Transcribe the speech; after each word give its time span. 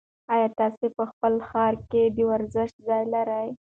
ایا 0.33 0.47
تاسي 0.59 0.87
په 0.97 1.03
خپل 1.11 1.33
ښار 1.47 1.73
کې 1.89 2.03
د 2.15 2.17
ورزش 2.29 2.69
ځای 2.87 3.03
لرئ؟ 3.13 3.49